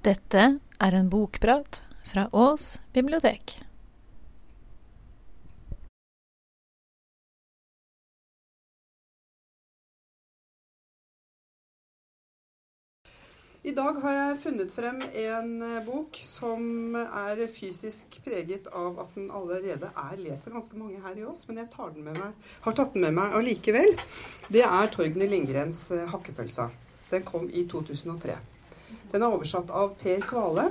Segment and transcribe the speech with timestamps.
[0.00, 0.42] Dette
[0.80, 3.58] er en bokprat fra Ås bibliotek.
[13.60, 19.10] I dag har jeg funnet frem en eh, bok som er fysisk preget av at
[19.18, 21.68] den allerede er lest av ganske mange her i Ås, men jeg
[22.16, 24.00] meg, har tatt den med meg allikevel.
[24.48, 26.70] Det er Torgny Lindgrens eh, 'Hakkepølsa'.
[27.12, 28.38] Den kom i 2003.
[29.10, 30.68] Den er oversatt av Per Kvale.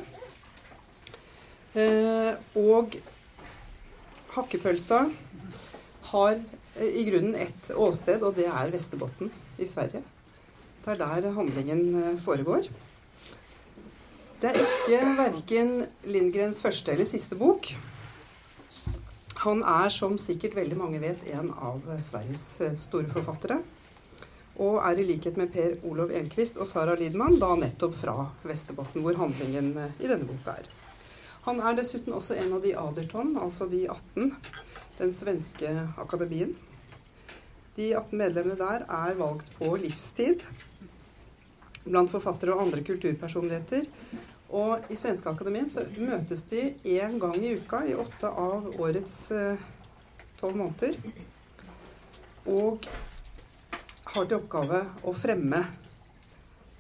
[1.75, 2.95] Eh, og
[4.33, 5.01] hakkepølsa
[6.11, 10.01] har eh, i grunnen ett åsted, og det er Vesterbotten i Sverige.
[10.85, 12.69] Det er der handlingen eh, foregår.
[14.39, 15.73] Det er ikke verken
[16.07, 17.73] Lindgrens første eller siste bok.
[19.43, 23.59] Han er, som sikkert veldig mange vet, en av Sveriges eh, store forfattere.
[24.59, 28.99] Og er i likhet med Per Olov Enquist og Sara Lidman da nettopp fra Vesterbotn,
[29.05, 30.67] hvor handlingen eh, i denne boka er.
[31.45, 34.33] Han er dessuten også en av de Aderton, altså de 18,
[34.99, 36.51] den svenske akademien.
[37.77, 40.43] De 18 medlemmene der er valgt på livstid
[41.85, 43.87] blant forfattere og andre kulturpersonligheter.
[44.49, 49.17] Og i Svenske Akademien så møtes de én gang i uka i åtte av årets
[49.31, 49.61] eh,
[50.39, 50.97] tolv måneder.
[52.49, 52.87] Og
[54.13, 55.61] har til oppgave å fremme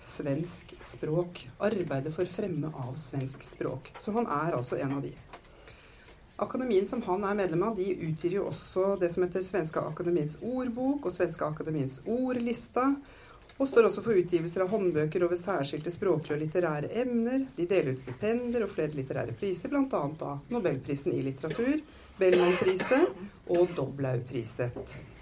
[0.01, 1.43] svensk språk.
[1.61, 3.91] Arbeide for fremme av svensk språk.
[4.01, 5.13] Så han er altså en av de.
[6.39, 10.37] Akademien som han er medlem av, de utgir jo også det som heter Svenska Akademiens
[10.39, 12.93] ordbok og Svenska Akademiens ordlista.
[13.59, 17.43] Og står også for utgivelser av håndbøker over særskilte språklige og litterære emner.
[17.57, 19.83] De deler ut stipender og flere litterære priser, bl.a.
[19.91, 21.83] da Nobelprisen i litteratur,
[22.21, 25.18] Bellman-priset og Doblaug-priset.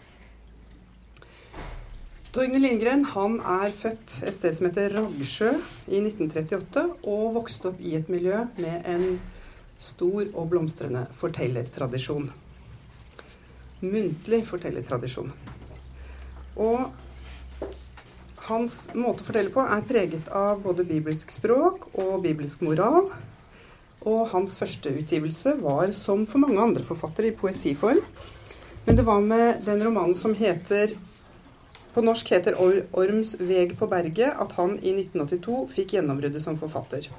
[2.35, 5.53] Torgny Lindgren han er født et sted som heter Raggsjø
[5.87, 9.05] i 1938, og vokste opp i et miljø med en
[9.79, 12.27] stor og blomstrende fortellertradisjon.
[13.79, 15.31] Muntlig fortellertradisjon.
[16.59, 16.89] Og
[18.49, 23.07] hans måte å fortelle på er preget av både bibelsk språk og bibelsk moral.
[24.07, 28.03] Og hans første utgivelse var, som for mange andre forfattere, i poesiform.
[28.83, 30.91] Men det var med den romanen som heter
[31.93, 37.09] på norsk heter Orms veg på berget, at han i 1982 fikk gjennombruddet som forfatter.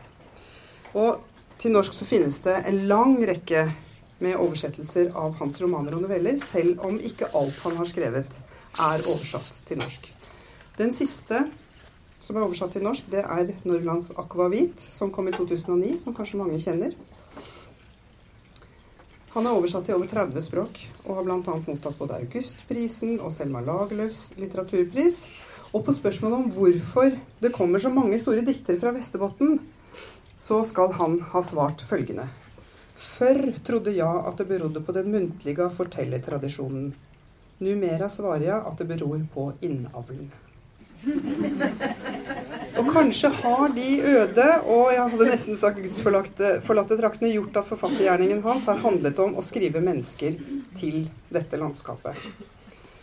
[0.94, 1.24] Og
[1.58, 3.66] til norsk så finnes det en lang rekke
[4.22, 8.38] med oversettelser av hans romaner og noveller, selv om ikke alt han har skrevet,
[8.78, 10.10] er oversatt til norsk.
[10.78, 11.46] Den siste
[12.22, 16.40] som er oversatt til norsk, det er Norrlands Akvavit, som kom i 2009, som kanskje
[16.40, 16.94] mange kjenner.
[19.38, 21.52] Han er oversatt til over 30 språk, og har bl.a.
[21.62, 25.20] mottatt både Augustprisen og Selma Lagerlöfs litteraturpris.
[25.70, 29.60] Og på spørsmålet om hvorfor det kommer så mange store diktere fra Vesterbotn,
[30.42, 32.26] så skal han ha svart følgende.
[32.98, 36.90] Før trodde jeg at det berodde på den muntlige fortellertradisjonen.
[37.62, 40.32] Numera svarer jeg at det beror på innavlen.
[42.78, 47.66] Og kanskje har de øde og jeg hadde nesten sagt gudsforlatte forlatte traktene gjort at
[47.66, 50.36] forfattergjerningen hans har handlet om å skrive mennesker
[50.78, 52.14] til dette landskapet.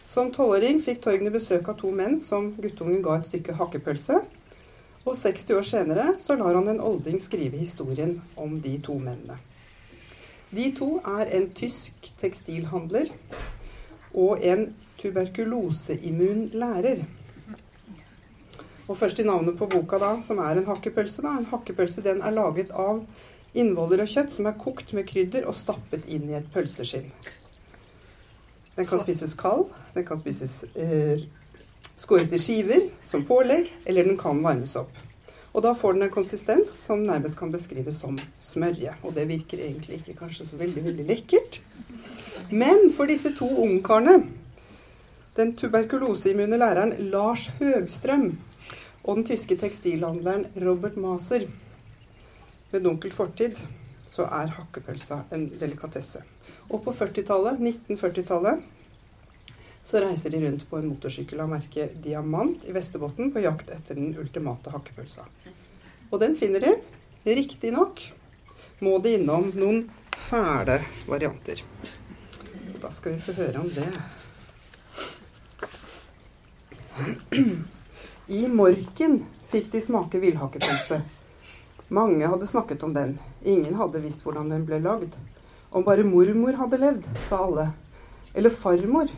[0.08, 4.22] Som tolvåring fikk Torgny besøk av to menn som guttungen ga et stykke hakkepølse.
[5.04, 9.36] Og 60 år senere så lar han en olding skrive historien om de to mennene.
[10.56, 13.12] De to er en tysk tekstilhandler
[14.16, 14.70] og en
[15.02, 17.04] tuberkuloseimmun lærer.
[18.86, 21.24] Og først i navnet på boka, da, som er en hakkepølse.
[21.26, 21.38] da.
[21.40, 23.02] En hakkepølse den er laget av
[23.56, 27.10] innvoller og kjøtt som er kokt med krydder og stappet inn i et pølseskinn.
[28.76, 31.24] Den kan spises kald, den kan spises eh,
[31.98, 34.92] skåret i skiver som pålegg, eller den kan varmes opp.
[35.56, 38.92] Og da får den en konsistens som nærmest kan beskrives som smørje.
[39.08, 41.62] Og det virker egentlig ikke kanskje så veldig, veldig lekkert.
[42.52, 44.26] Men for disse to ungkarene,
[45.40, 48.34] den tuberkuloseimmune læreren Lars Høgstrøm
[49.06, 51.46] og den tyske tekstilhandleren Robert Maser.
[52.72, 53.60] Med dunkel fortid
[54.10, 56.24] så er hakkepølsa en delikatesse.
[56.70, 58.64] Og på 40-tallet, 1940-tallet,
[59.86, 63.98] så reiser de rundt på en motorsykkel av merket Diamant i Vesterbotn på jakt etter
[64.00, 65.28] den ultimate hakkepølsa.
[66.10, 66.74] Og den finner de.
[67.26, 68.02] Riktignok
[68.86, 69.86] må de innom noen
[70.26, 71.62] fæle varianter.
[72.74, 73.92] Og da skal vi få høre om det.
[78.28, 79.20] I Morken
[79.52, 80.98] fikk de smake villhakkepølse.
[81.94, 83.20] Mange hadde snakket om den.
[83.46, 85.14] Ingen hadde visst hvordan den ble lagd.
[85.70, 87.68] Om bare mormor hadde levd, sa alle.
[88.34, 89.14] Eller farmor.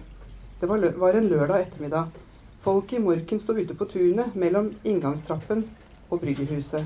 [0.59, 2.11] Det var, en lørdag ettermiddag.
[2.59, 5.63] Folk i Morken sto ute på tunet mellom inngangstrappen
[6.09, 6.83] og bryggerhuset.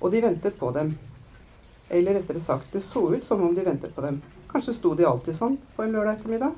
[0.00, 0.96] Og de ventet på dem.
[1.92, 4.22] Eller rettere sagt, det så ut som om de ventet på dem.
[4.48, 6.56] Kanskje sto de alltid sånn på en lørdag ettermiddag?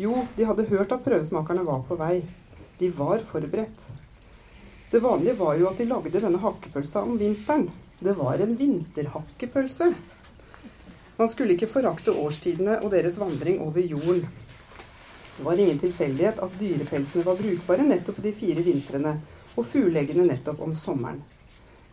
[0.00, 2.22] Jo, de hadde hørt at prøvesmakerne var på vei.
[2.78, 3.88] De var forberedt.
[4.92, 7.70] Det vanlige var jo at de lagde denne hakkepølsa om vinteren.
[8.02, 9.92] Det var en vinterhakkepølse.
[11.16, 14.26] Man skulle ikke forakte årstidene og deres vandring over jorden.
[15.36, 19.14] Det var ingen tilfeldighet at dyrepelsene var brukbare nettopp de fire vintrene,
[19.56, 21.22] og fugleeggene nettopp om sommeren.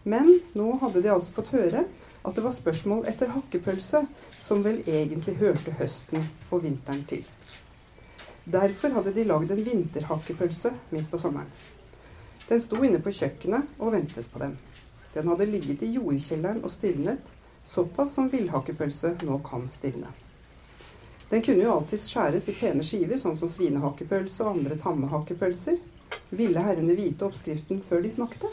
[0.04, 1.86] Men nå hadde de altså fått høre
[2.26, 4.04] at det var spørsmål etter hakkepølse,
[4.44, 7.24] som vel egentlig hørte høsten og vinteren til.
[8.50, 11.52] Derfor hadde de lagd en vinterhakkepølse midt på sommeren.
[12.48, 14.56] Den sto inne på kjøkkenet og ventet på dem.
[15.14, 17.22] Den hadde ligget i jordkjelleren og stivnet,
[17.66, 20.10] såpass som villhakkepølse nå kan stivne.
[21.30, 25.78] Den kunne jo alltids skjæres i pene skiver, sånn som svinehakkepølse og andre tammehakkepølser.
[26.34, 28.50] Ville herrene vite oppskriften før de smakte?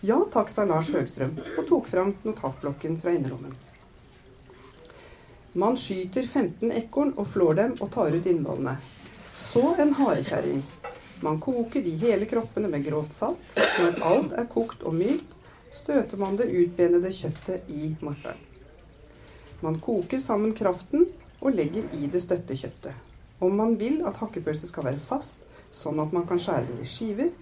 [0.00, 3.52] Ja takk, sa Lars Høgstrøm og tok fram notatblokken fra innerlommen.
[5.60, 8.78] Man skyter 15 ekorn og flår dem og tar ut innvollene.
[9.34, 10.62] Så en harekjerring.
[11.20, 13.56] Man koker de hele kroppene med grovt salt.
[13.56, 15.30] Når alt er kokt og mykt,
[15.74, 18.38] støter man det utbenede kjøttet i morteren.
[19.64, 21.06] Man koker sammen kraften
[21.40, 22.92] og legger i det støtte kjøttet.
[23.42, 25.40] Om man vil at hakkepølse skal være fast,
[25.74, 27.32] sånn at man kan skjære den i skiver,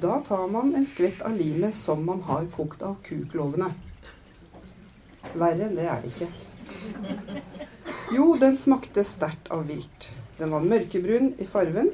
[0.00, 3.68] da tar man en skvett av limet som man har kokt av kuklovene.
[5.34, 6.30] Verre enn det er det ikke.
[8.16, 10.12] Jo, den smakte sterkt av vilt.
[10.42, 11.92] Den var mørkebrun i farven.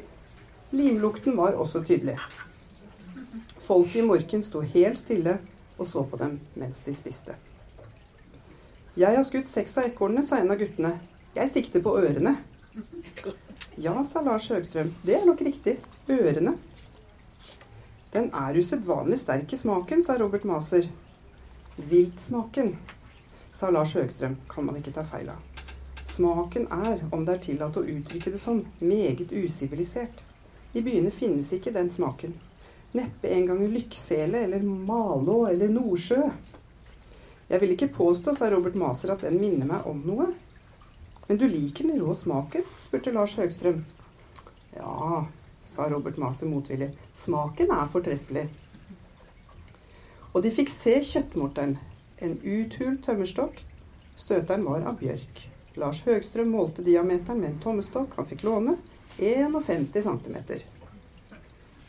[0.73, 2.15] Limlukten var også tydelig.
[3.61, 5.35] Folket i morken sto helt stille
[5.77, 7.37] og så på dem mens de spiste.
[8.97, 10.95] Jeg har skutt seks av ekornene, sa en av guttene.
[11.37, 12.39] Jeg sikter på ørene.
[13.77, 14.95] Ja, sa Lars Høgstrøm.
[15.05, 15.77] Det er nok riktig.
[16.09, 16.57] Ørene.
[18.17, 20.89] Den er usedvanlig sterk i smaken, sa Robert Maser.
[21.77, 22.73] Viltsmaken,
[23.53, 24.41] sa Lars Høgstrøm.
[24.49, 25.48] Kan man ikke ta feil av.
[26.19, 30.25] Smaken er, om det er tillatt å uttrykke det sånn, meget usivilisert.
[30.75, 32.33] I byene finnes ikke den smaken.
[32.99, 36.25] Neppe engang Lyksele eller Malå eller Nordsjø.
[37.53, 40.27] Jeg vil ikke påstå, sa Robert Maser, at den minner meg om noe.
[41.29, 42.67] Men du liker den rå smaken?
[42.83, 43.85] spurte Lars Høgstrøm.
[44.75, 45.21] Ja,
[45.71, 46.89] sa Robert Maser motvillig.
[47.15, 48.49] Smaken er fortreffelig.
[50.33, 51.79] Og de fikk se kjøttmorteren.
[52.19, 53.63] En uthult tømmerstokk.
[54.19, 55.47] Støteren var av bjørk.
[55.79, 58.77] Lars Høgstrøm målte diameteren med en tommestokk han fikk låne.
[59.19, 60.37] 51 cm.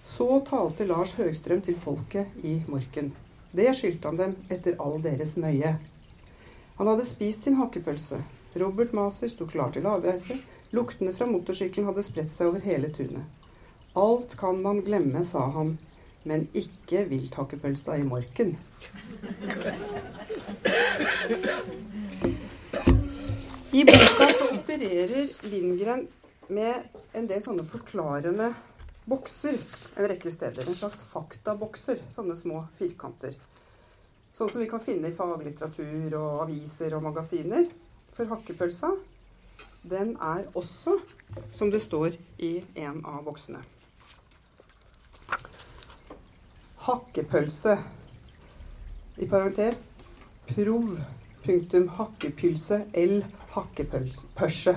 [0.03, 3.11] Så talte Lars Høgstrøm til folket i Morken.
[3.51, 5.75] Det skyldte han dem etter all deres møye.
[6.77, 8.21] Han hadde spist sin hakkepølse,
[8.53, 10.37] Robert Maser sto klar til avreise.
[10.71, 13.25] Luktene fra motorsykkelen hadde spredt seg over hele tunet.
[13.97, 15.77] Alt kan man glemme, sa han,
[16.29, 18.55] men ikke vilthakkepølsa i morken.
[23.79, 26.01] I boka så opererer Lindgren
[26.47, 26.81] med
[27.15, 28.49] en del sånne forklarende
[29.07, 29.55] bokser
[29.95, 30.67] en rekke steder.
[30.67, 33.37] En slags faktabokser, sånne små firkanter.
[34.35, 37.69] Sånn som vi kan finne i faglitteratur og aviser og magasiner
[38.17, 38.91] for hakkepølsa,
[39.87, 40.97] den er også,
[41.55, 43.63] som det står i en av boksene.
[46.89, 47.79] Hakkepølse.
[49.23, 49.85] I parentes
[50.51, 50.97] prov.
[51.39, 53.21] Punktum hakkepylse L
[53.59, 54.75] hakkepølse.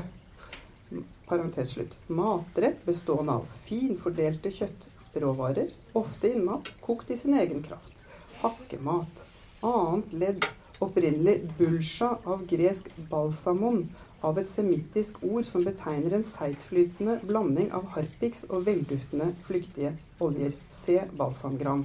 [1.29, 1.99] Parentes slutt.
[2.13, 7.95] Matrett bestående av finfordelte kjøttråvarer, ofte innmat, kokt i sin egen kraft.
[8.43, 9.25] Hakkemat.
[9.63, 10.51] Annet ledd
[10.83, 13.85] Opprinnelig bulsja av gresk balsamon,
[14.27, 20.57] av et semittisk ord som betegner en seigtflytende blanding av harpiks og velduftende flyktige oljer.
[20.75, 21.85] Se balsamgran.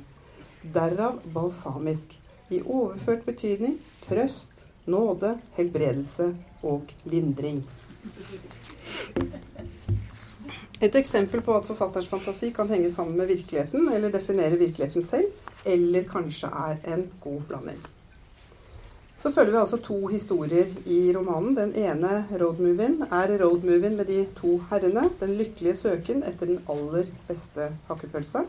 [0.73, 2.15] Derav balsamisk.
[2.49, 3.77] I overført betydning
[4.07, 4.56] trøst,
[4.87, 6.31] nåde, helbredelse
[6.63, 7.61] og lindring.
[10.81, 15.31] Et eksempel på at forfatterens fantasi kan henge sammen med virkeligheten, eller definere virkeligheten selv,
[15.65, 17.79] eller kanskje er en god blanding.
[19.17, 21.55] Så følger vi altså to historier i romanen.
[21.57, 25.07] Den ene roadmovien er roadmovien med de to herrene.
[25.19, 28.43] Den lykkelige søken etter den aller beste hakkepølsa.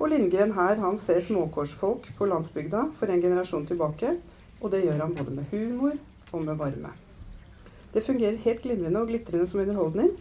[0.00, 4.16] Og Lindgren her, han ser småkårsfolk på landsbygda for en generasjon tilbake.
[4.64, 5.98] Og det gjør han både med humor
[6.32, 6.94] og med varme.
[7.92, 10.14] Det fungerer helt glimrende og glitrende som underholdning,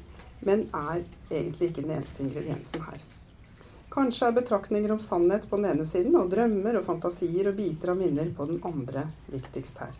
[0.44, 3.02] men er egentlig ikke den eneste ingrediensen her.
[3.94, 7.94] Kanskje er betraktninger om sannhet på den ene siden, og drømmer og fantasier og biter
[7.94, 9.96] av minner på den andre viktigst her.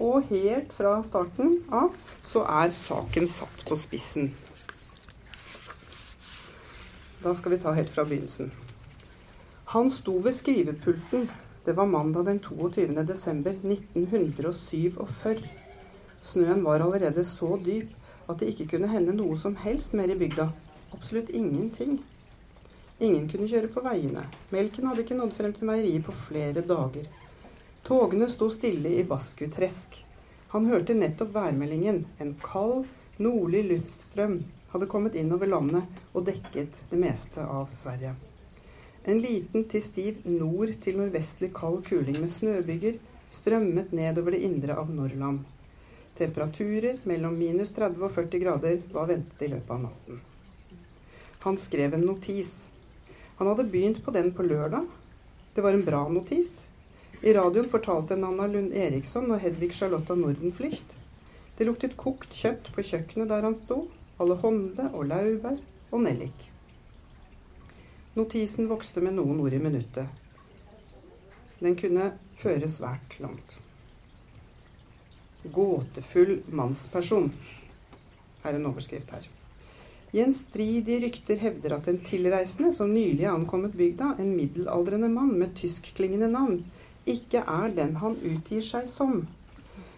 [0.00, 4.32] Og helt fra starten av så er saken satt på spissen.
[7.20, 8.50] Da skal vi ta helt fra begynnelsen.
[9.74, 11.28] Han sto ved skrivepulten.
[11.64, 12.86] Det var mandag den 22.
[13.04, 15.42] desember 1947.
[16.20, 17.90] Snøen var allerede så dyp
[18.28, 20.46] at det ikke kunne hende noe som helst mer i bygda.
[20.96, 21.98] Absolutt ingenting.
[22.98, 24.24] Ingen kunne kjøre på veiene.
[24.54, 27.04] Melken hadde ikke nådd frem til meieriet på flere dager.
[27.84, 30.00] Togene sto stille i Baskutresk.
[30.54, 32.06] Han hørte nettopp værmeldingen.
[32.20, 32.88] En kald,
[33.20, 34.40] nordlig luftstrøm
[34.72, 38.16] hadde kommet inn over landet og dekket det meste av Sverige.
[39.08, 42.98] En liten til stiv nord til nordvestlig kald kuling med snøbyger
[43.32, 45.44] strømmet nedover det indre av Norrland.
[46.18, 50.20] Temperaturer mellom minus 30 og 40 grader var ventet i løpet av natten.
[51.46, 52.68] Han skrev en notis.
[53.38, 54.84] Han hadde begynt på den på lørdag.
[55.54, 56.66] Det var en bra notis.
[57.24, 60.96] I radioen fortalte Nanna Lund Eriksson og Hedvig Charlotta Nordenflycht.
[61.56, 63.86] Det luktet kokt kjøtt på kjøkkenet der han sto.
[64.20, 65.56] Alle hånde og laurbær
[65.88, 66.50] og nellik.
[68.20, 70.08] Notisen vokste med noen ord i minuttet.
[71.60, 73.54] Den kunne føre svært langt.
[75.54, 77.30] Gåtefull mannsperson
[78.44, 79.24] er en overskrift her.
[80.12, 85.56] Gjenstridige rykter hevder at en tilreisende som nylig er ankommet bygda, en middelaldrende mann med
[85.56, 86.60] tyskklingende navn,
[87.08, 89.22] ikke er den han utgir seg som.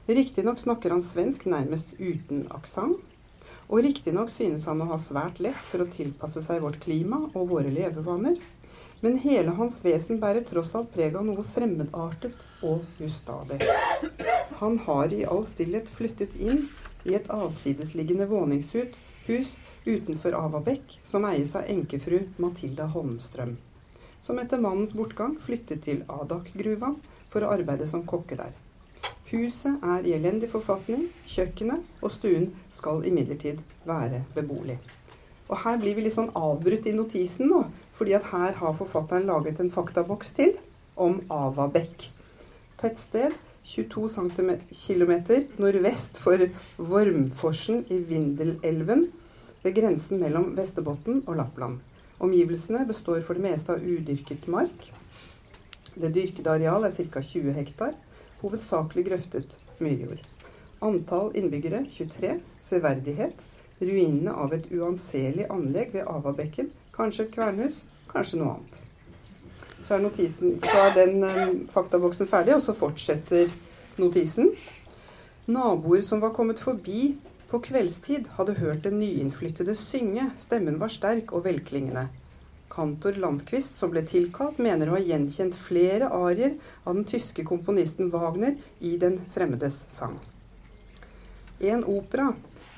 [0.07, 3.03] Riktignok snakker han svensk nærmest uten aksent,
[3.73, 7.47] og riktignok synes han å ha svært lett for å tilpasse seg vårt klima og
[7.55, 8.37] våre levevaner,
[9.01, 12.37] men hele hans vesen bærer tross alt preg av noe fremmedartet
[12.69, 13.63] og ustadig.
[14.61, 16.67] Han har i all stillhet flyttet inn
[17.09, 19.57] i et avsidesliggende våningshus
[19.89, 23.57] utenfor Avabekk, som eies av enkefru Matilda Holmstrøm,
[24.23, 26.93] som etter mannens bortgang flyttet til Adak-gruva
[27.33, 28.53] for å arbeide som kokke der.
[29.33, 34.77] Huset er i elendig forfatning, kjøkkenet og stuen skal imidlertid være beboelig.
[35.49, 37.63] Og her blir vi litt sånn avbrutt i notisen nå,
[37.97, 40.53] fordi at her har forfatteren laget en faktaboks til
[41.01, 42.11] om Avabekk.
[42.83, 43.33] Tettsted
[43.73, 45.15] 22 km
[45.65, 46.45] nordvest for
[46.77, 49.09] Vormforsen i Vindelelven,
[49.65, 51.81] ved grensen mellom Vesterbotn og Lappland.
[52.21, 54.91] Omgivelsene består for det meste av udyrket mark.
[55.97, 57.23] Det dyrkede areal er ca.
[57.23, 57.97] 20 hektar
[58.43, 60.23] hovedsakelig grøftet myrjord.
[60.83, 62.37] Antall innbyggere 23.
[62.61, 63.43] Severdighet.
[63.83, 66.71] Ruinene av et uanselig anlegg ved Avabekken.
[66.95, 68.79] Kanskje et kvernhus, kanskje noe annet.
[69.83, 73.51] Så er, notisen, så er den um, faktaboksen ferdig, og så fortsetter
[73.99, 74.53] notisen.
[75.51, 77.17] Naboer som var kommet forbi
[77.51, 80.31] på kveldstid, hadde hørt den nyinnflyttede synge.
[80.39, 82.07] Stemmen var sterk og velklingende.
[82.73, 88.09] Kantor Landquist, som ble tilkalt, mener å ha gjenkjent flere arier av den tyske komponisten
[88.15, 90.17] Wagner i Den fremmedes sang.
[91.61, 92.31] En opera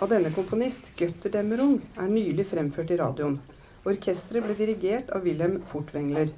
[0.03, 3.39] av denne komponist, Götterdämmerung, er nylig fremført i radioen.
[3.87, 6.35] Orkesteret ble dirigert av Wilhelm Fortwängler.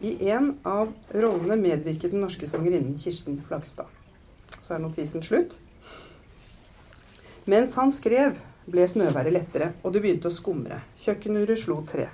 [0.00, 3.86] I en av rollene medvirket den norske sangerinnen Kirsten Flagstad.
[4.66, 5.54] Så er notisen slutt.
[7.46, 8.34] Mens han skrev,
[8.66, 10.82] ble snøværet lettere, og det begynte å skumre.
[11.00, 12.10] Kjøkkenuret slo tre.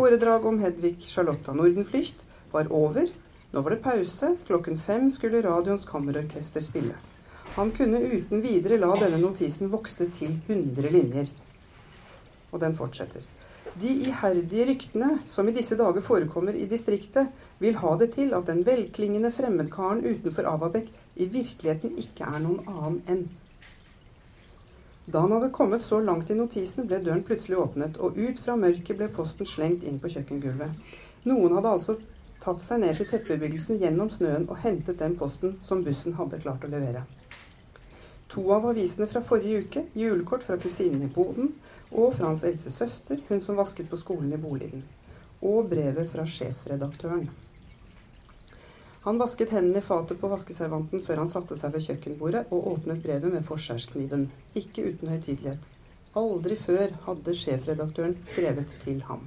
[0.00, 3.08] Foredraget om Hedvig Charlotta Nordenflycht var over.
[3.52, 4.30] Nå var det pause.
[4.46, 6.94] Klokken fem skulle radioens kammerorkester spille.
[7.58, 11.28] Han kunne uten videre la denne notisen vokse til 100 linjer.
[12.48, 13.26] Og den fortsetter.
[13.74, 17.28] De iherdige ryktene som i disse dager forekommer i distriktet,
[17.60, 20.88] vil ha det til at den velklingende fremmedkaren utenfor Avabek
[21.20, 23.26] i virkeligheten ikke er noen annen enn
[25.12, 28.56] da han hadde kommet så langt i notisen, ble døren plutselig åpnet, og ut fra
[28.56, 30.96] mørket ble posten slengt inn på kjøkkengulvet.
[31.28, 31.96] Noen hadde altså
[32.40, 36.64] tatt seg ned til teppebyggelsen gjennom snøen og hentet den posten som bussen hadde klart
[36.64, 37.04] å levere.
[38.30, 41.52] To av avisene fra forrige uke, julekort fra kusinen i boden
[41.90, 44.84] og fra hans eldste søster, hun som vasket på skolen i boligen,
[45.42, 47.26] og brevet fra sjefredaktøren.
[49.04, 53.00] Han vasket hendene i fatet på vaskeservanten før han satte seg ved kjøkkenbordet og åpnet
[53.00, 54.26] brevet med forskjærskniven.
[54.60, 55.62] Ikke uten høytidelighet.
[56.20, 59.22] Aldri før hadde sjefredaktøren skrevet til ham.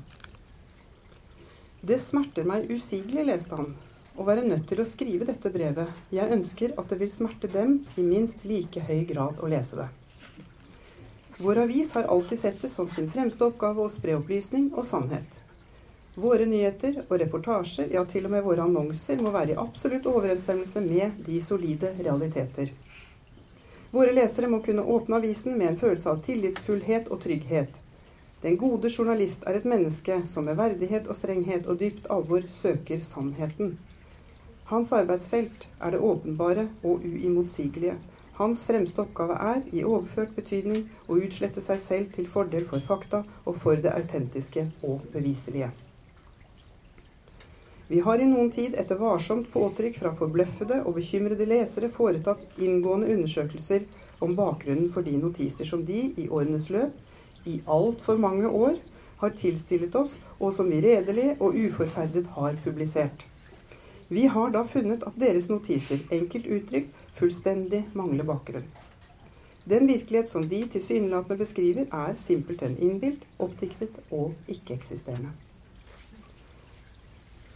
[1.82, 3.74] Det smerter meg usigelig, leste han,
[4.16, 5.90] å være nødt til å skrive dette brevet.
[6.14, 9.90] Jeg ønsker at det vil smerte dem i minst like høy grad å lese det.
[11.42, 15.40] Vår avis har alltid sett det som sin fremste oppgave å spre opplysning og sannhet.
[16.14, 20.82] Våre nyheter og reportasjer, ja til og med våre annonser, må være i absolutt overensstemmelse
[20.86, 22.70] med de solide realiteter.
[23.94, 27.74] Våre lesere må kunne åpne avisen med en følelse av tillitsfullhet og trygghet.
[28.44, 33.02] Den gode journalist er et menneske som med verdighet og strenghet og dypt alvor søker
[33.02, 33.78] sannheten.
[34.70, 37.96] Hans arbeidsfelt er det åpenbare og uimotsigelige.
[38.38, 43.24] Hans fremste oppgave er, i overført betydning, å utslette seg selv til fordel for fakta
[43.46, 45.72] og for det autentiske og beviselige.
[47.94, 53.12] Vi har i noen tid etter varsomt påtrykk fra forbløffede og bekymrede lesere foretatt inngående
[53.14, 53.84] undersøkelser
[54.26, 58.80] om bakgrunnen for de notiser som de i årenes løp i altfor mange år
[59.22, 63.28] har tilstillet oss, og som vi redelig og uforferdet har publisert.
[64.10, 68.66] Vi har da funnet at deres notiser, enkelt uttrykt, fullstendig mangler bakgrunn.
[69.70, 75.38] Den virkelighet som de tilsynelatende beskriver, er simpelthen innbilt, oppdiktet og ikke-eksisterende.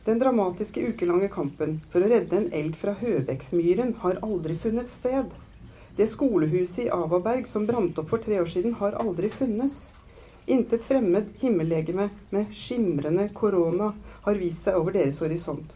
[0.08, 5.34] Den dramatiske ukelange kampen for å redde en elg fra Høveksmyren har aldri funnet sted.
[5.98, 9.76] Det skolehuset i Avaberg som brant opp for tre år siden, har aldri funnes.
[10.48, 13.90] Intet fremmed himmellegeme med skimrende korona
[14.24, 15.76] har vist seg over deres horisont.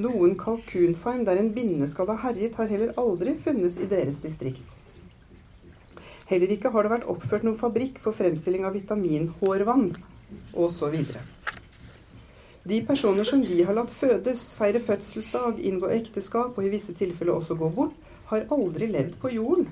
[0.00, 4.64] Noen kalkunfarm der en bindeskadd har herjet, har heller aldri funnes i deres distrikt.
[6.32, 9.90] Heller ikke har det vært oppført noen fabrikk for fremstilling av vitaminhårvann
[10.56, 11.02] osv.
[12.64, 17.34] De personer som de har latt fødes, feire fødselsdag, inngå ekteskap og i visse tilfeller
[17.34, 17.96] også gå bort,
[18.30, 19.66] har aldri levd på jorden.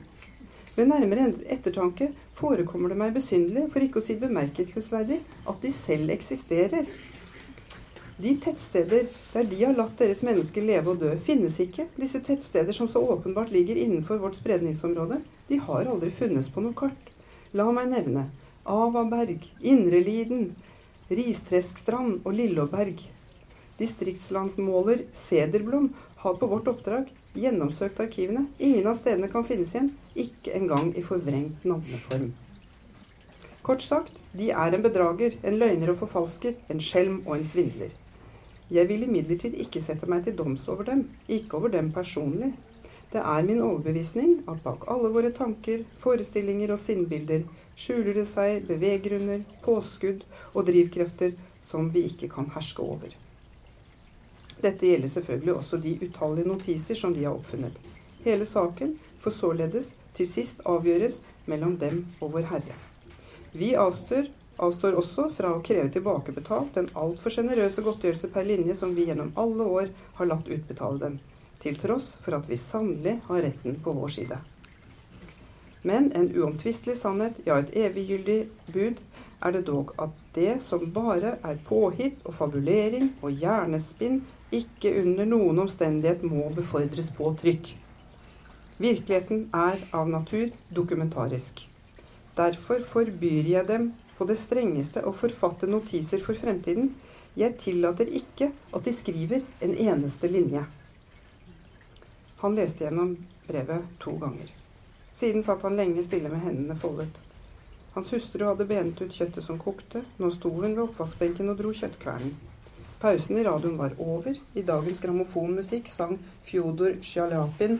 [0.74, 6.10] Ved nærmere ettertanke forekommer det meg besynderlig, for ikke å si bemerkelsesverdig, at de selv
[6.14, 6.90] eksisterer.
[8.20, 11.86] De tettsteder der de har latt deres mennesker leve og dø, finnes ikke.
[11.96, 16.76] Disse tettsteder som så åpenbart ligger innenfor vårt spredningsområde, de har aldri funnes på noe
[16.76, 17.14] kart.
[17.54, 18.26] La meg nevne
[18.70, 20.50] Avaberg, Indreliden,
[21.10, 23.00] Ristresksstrand og Lillåberg.
[23.80, 25.88] Distriktslandsmåler Sederblom
[26.22, 28.44] har på vårt oppdrag gjennomsøkt arkivene.
[28.62, 32.28] Ingen av stedene kan finnes igjen, ikke engang i forvrengt navneform.
[33.66, 37.90] Kort sagt, de er en bedrager, en løgner og forfalsker, en skjelm og en svindler.
[38.70, 42.52] Jeg vil imidlertid ikke sette meg til doms over dem, ikke over dem personlig.
[43.10, 47.42] Det er min overbevisning at bak alle våre tanker, forestillinger og sinnbilder
[47.80, 51.32] skjuler det seg beveggrunner, påskudd og drivkrefter
[51.64, 53.14] som vi ikke kan herske over.
[54.60, 57.72] Dette gjelder selvfølgelig også de utallige notiser som de har oppfunnet.
[58.26, 62.76] Hele saken får således til sist avgjøres mellom dem og Vår Herre.
[63.56, 64.28] Vi avstår
[64.60, 69.32] avstår også fra å kreve tilbakebetalt den altfor sjenerøse godtgjørelse per linje som vi gjennom
[69.40, 71.18] alle år har latt utbetale dem,
[71.64, 74.40] til tross for at vi sannelig har retten på vår side.
[75.82, 78.40] Men en uomtvistelig sannhet, ja et eviggyldig
[78.72, 79.00] bud,
[79.40, 84.20] er det dog at det som bare er påhitt og fabulering og hjernespinn,
[84.52, 87.72] ikke under noen omstendighet må befordres på trykk.
[88.80, 91.62] Virkeligheten er av natur dokumentarisk.
[92.36, 96.92] Derfor forbyr jeg dem på det strengeste å forfatte notiser for fremtiden.
[97.38, 100.64] Jeg tillater ikke at de skriver en eneste linje.
[102.40, 103.14] Han leste gjennom
[103.46, 104.59] brevet to ganger.
[105.20, 107.18] Siden satt han lenge stille med hendene foldet.
[107.92, 110.00] Hans hustru hadde benet ut kjøttet som kokte.
[110.16, 112.30] Nå sto hun ved oppvaskbenken og dro kjøttkvernen.
[113.02, 114.38] Pausen i radioen var over.
[114.56, 116.14] I dagens grammofonmusikk sang
[116.46, 117.76] Fjodor Sjalapin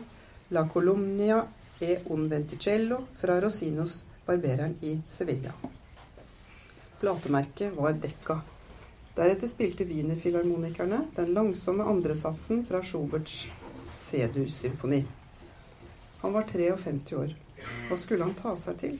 [0.53, 1.39] La Colomnia
[1.81, 5.55] e un venticello fra Rosinos Barbereren i Sevilla.
[7.01, 8.35] Platemerket var dekka.
[9.17, 13.47] Deretter spilte Wienerfilharmonikerne den langsomme andresatsen fra Schuberts
[13.97, 15.01] C-dur-symfoni.
[16.21, 17.33] Han var 53 år.
[17.89, 18.99] Hva skulle han ta seg til?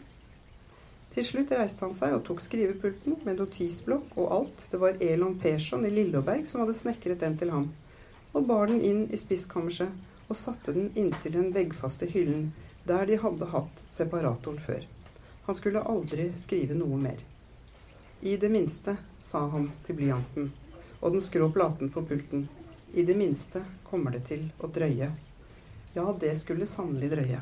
[1.12, 4.66] Til slutt reiste han seg og tok skrivepulten med notisblokk og alt.
[4.72, 7.68] Det var Elon Persson i Lilleberg som hadde snekret den til ham,
[8.32, 12.54] og bar den inn i spiskammerset og satte den inntil den veggfaste hyllen
[12.88, 14.88] der de hadde hatt separatoren før.
[15.46, 17.20] Han skulle aldri skrive noe mer.
[18.22, 20.52] I det minste, sa han til blyanten
[21.02, 22.48] og den skrå platen på pulten.
[22.94, 25.10] I det minste kommer det til å drøye.
[25.94, 27.42] Ja, det skulle sannelig drøye.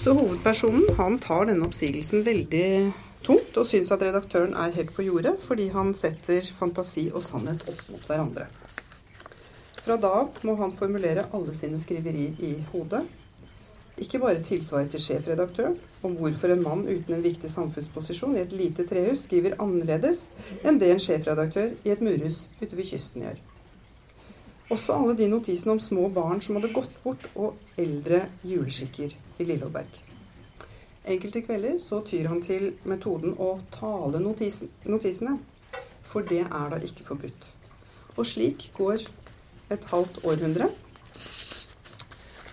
[0.00, 2.66] Så hovedpersonen han tar denne oppsigelsen veldig
[3.24, 7.64] tungt og syns at redaktøren er helt på jordet, fordi han setter fantasi og sannhet
[7.68, 8.48] opp mot hverandre.
[9.84, 13.04] Fra da av må han formulere alle sine skriverier i hodet
[14.00, 18.54] ikke bare tilsvaret til sjefredaktøren om hvorfor en mann uten en viktig samfunnsposisjon i et
[18.56, 20.24] lite trehus skriver annerledes
[20.66, 23.38] enn det en sjefredaktør i et murhus ute ved kysten gjør.
[24.72, 29.44] Også alle de notisene om små barn som hadde gått bort, og eldre juleskikker i
[29.44, 29.98] Lillåberg.
[31.04, 35.36] Enkelte kvelder så tyr han til metoden å tale notisen, notisene,
[36.04, 37.50] for det er da ikke forbudt.
[38.16, 39.04] Og slik går
[39.74, 40.70] et halvt århundre.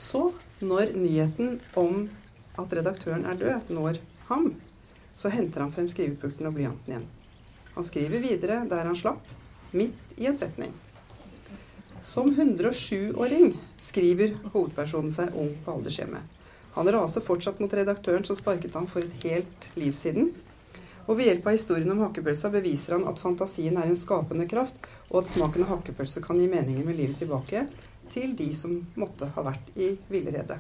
[0.02, 2.10] Så når nyheten om
[2.60, 4.52] at redaktøren er død, når ham,
[5.16, 7.10] så henter han frem skrivepulten og blyanten igjen.
[7.78, 9.24] Han skriver videre der han slapp,
[9.72, 10.74] midt i en setning.
[12.02, 16.24] Som 107-åring skriver hovedpersonen seg ung på aldershjemmet.
[16.74, 20.32] Han raser fortsatt mot redaktøren som sparket ham for et helt liv siden.
[21.06, 24.80] Og ved hjelp av historien om hakepølsa beviser han at fantasien er en skapende kraft,
[25.12, 27.66] og at smaken av hakepølse kan gi meninger med livet tilbake
[28.12, 30.58] til de som måtte ha vært i villrede.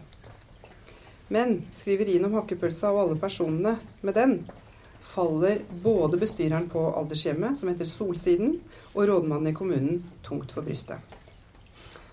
[1.33, 4.35] Men skriverien om hakepølsa og alle personene med den
[5.01, 8.59] faller både bestyreren på aldershjemmet, som heter Solsiden,
[8.93, 11.10] og rådmannen i kommunen tungt for brystet.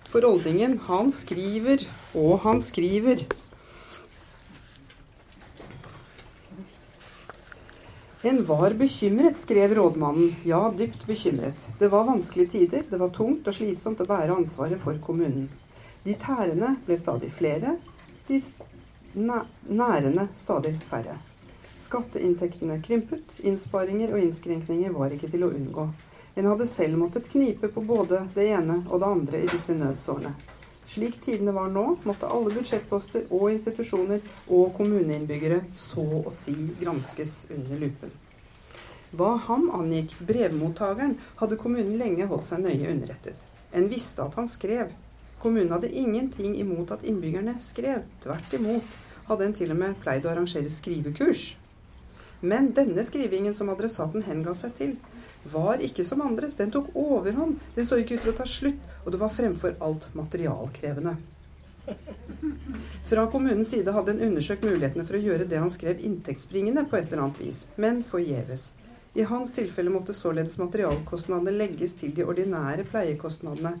[0.09, 1.83] For oldingen, han skriver,
[2.17, 3.21] og han skriver.
[8.21, 10.33] En var bekymret, skrev rådmannen.
[10.49, 11.69] Ja, dypt bekymret.
[11.79, 15.45] Det var vanskelige tider, det var tungt og slitsomt å bære ansvaret for kommunen.
[16.03, 17.77] De tærende ble stadig flere,
[18.27, 18.41] de
[19.13, 21.15] nærende stadig færre.
[21.85, 25.87] Skatteinntektene krympet, innsparinger og innskrenkninger var ikke til å unngå.
[26.35, 30.33] En hadde selv måttet knipe på både det ene og det andre i disse nødsårene.
[30.89, 37.43] Slik tidene var nå, måtte alle budsjettposter og institusjoner og kommuneinnbyggere så å si granskes
[37.53, 38.15] under lupen.
[39.13, 43.37] Hva ham angikk, brevmottakeren, hadde kommunen lenge holdt seg nøye underrettet.
[43.73, 44.91] En visste at han skrev.
[45.41, 48.03] Kommunen hadde ingenting imot at innbyggerne skrev.
[48.21, 48.97] Tvert imot
[49.29, 51.53] hadde en til og med pleid å arrangere skrivekurs.
[52.41, 54.93] Men denne skrivingen som adressaten henga seg til,
[55.43, 56.55] var ikke som andres.
[56.59, 57.59] Den tok overhånd.
[57.75, 61.15] Den så ikke ut til å ta slutt, og det var fremfor alt materialkrevende.
[63.09, 66.99] Fra kommunens side hadde en undersøkt mulighetene for å gjøre det han skrev inntektsbringende på
[66.99, 68.69] et eller annet vis, men forgjeves.
[69.17, 73.79] I hans tilfelle måtte således materialkostnadene legges til de ordinære pleiekostnadene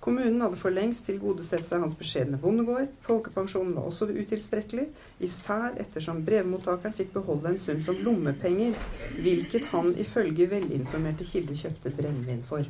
[0.00, 2.92] Kommunen hadde for lengst tilgodesett seg hans beskjedne bondegård.
[3.02, 4.86] Folkepensjonen var også utilstrekkelig,
[5.26, 8.78] især ettersom brevmottakeren fikk beholde en sum som lommepenger,
[9.18, 12.68] hvilket han ifølge velinformerte kilder kjøpte brennevin for.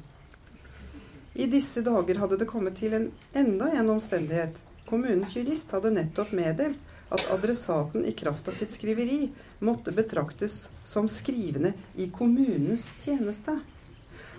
[1.39, 4.57] I disse dager hadde det kommet til en enda en omstendighet.
[4.89, 6.81] Kommunens jurist hadde nettopp meddelt
[7.13, 9.27] at adressaten i kraft av sitt skriveri
[9.65, 13.59] måtte betraktes som skrivende i kommunens tjeneste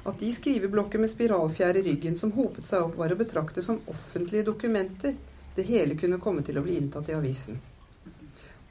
[0.07, 3.81] at de skriveblokker med spiralfjær i ryggen som hopet seg opp, var å betrakte som
[3.91, 5.17] offentlige dokumenter.
[5.55, 7.59] Det hele kunne komme til å bli inntatt i avisen.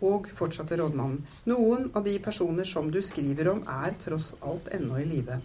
[0.01, 5.01] Og, fortsatte rådmannen, noen av de personer som du skriver om, er tross alt ennå
[5.03, 5.41] i live.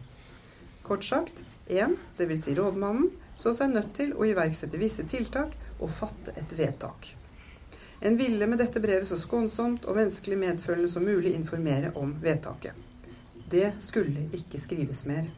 [0.86, 2.46] Kort sagt, én, dvs.
[2.46, 7.16] Si rådmannen, så seg nødt til å iverksette visse tiltak og fatte et vedtak.
[8.04, 12.76] En ville med dette brevet så skånsomt og menneskelig medfølende som mulig informere om vedtaket.
[13.50, 15.30] Det skulle ikke skrives mer.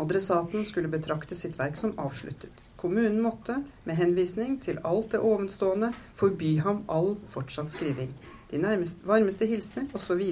[0.00, 2.62] Adressaten skulle betrakte sitt verk som avsluttet.
[2.80, 8.14] Kommunen måtte, med henvisning til alt det ovenstående, forby ham all fortsatt skriving.
[8.50, 10.22] De nærmeste, varmeste hilsener, osv.,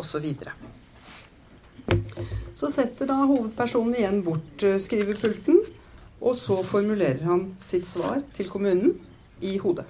[0.00, 0.26] osv.
[2.56, 5.60] Så setter da hovedpersonen igjen bort uh, skrivepulten,
[6.22, 8.96] og så formulerer han sitt svar til kommunen
[9.44, 9.84] i hodet.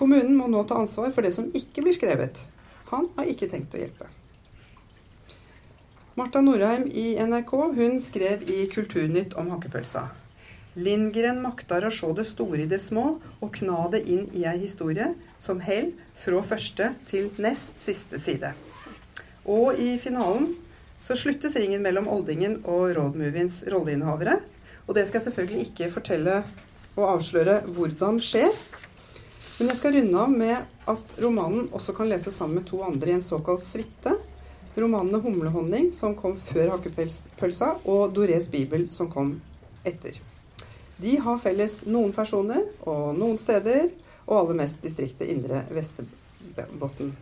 [0.00, 2.42] Kommunen må nå ta ansvar for det som ikke blir skrevet.
[2.90, 4.10] Han har ikke tenkt å hjelpe.
[6.14, 10.08] Marta Norheim i NRK hun skrev i Kulturnytt om hakkepølsa.
[10.74, 13.04] Lindgren maktar å se det store i det små
[13.38, 18.50] og kna det inn i ei historie som held fra første til nest siste side.
[19.46, 20.48] Og i finalen
[21.06, 24.40] så sluttes ringen mellom Oldingen og Roadmoviens rolleinnehavere.
[24.88, 26.40] Og det skal jeg selvfølgelig ikke fortelle
[26.96, 28.50] og avsløre hvordan skjer.
[29.60, 33.14] Men jeg skal runde av med at romanen også kan leses sammen med to andre
[33.14, 34.16] i en såkalt suite
[34.80, 39.40] romanene 'Humlehonning', som kom før 'Hakkepølsa', og 'Dorés bibel', som kom
[39.84, 40.20] etter.
[41.00, 43.90] De har felles noen personer og noen steder,
[44.26, 47.14] og aller mest distriktet Indre Vesterbotn.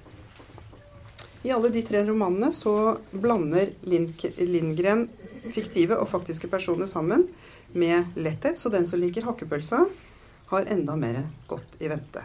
[1.47, 5.07] I alle de tre romanene så blander Lindgren
[5.55, 7.29] fiktive og faktiske personer sammen
[7.73, 9.85] med letthet, så den som liker hakkepølsa,
[10.49, 12.25] har enda mer godt i vente.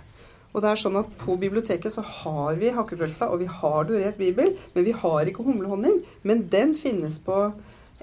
[0.53, 4.19] Og det er sånn at På biblioteket så har vi hakkepølsa, og vi har Dorés
[4.19, 6.01] bibel, men vi har ikke humlehonning.
[6.21, 7.47] Men den finnes på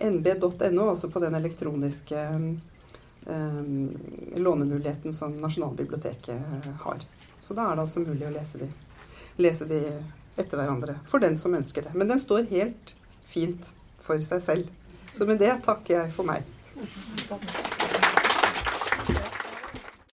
[0.00, 2.24] nb.no, altså på den elektroniske
[3.26, 3.90] um,
[4.36, 7.04] lånemuligheten som Nasjonalbiblioteket eh, har.
[7.40, 8.70] Så da er det altså mulig å lese de,
[9.44, 9.82] lese de
[10.40, 10.96] etter hverandre.
[11.12, 11.94] For den som ønsker det.
[11.94, 12.94] Men den står helt
[13.30, 14.74] fint for seg selv.
[15.14, 16.48] Så med det takker jeg for meg.